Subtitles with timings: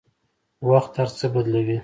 [0.69, 1.77] وخت هر څه بدلوي.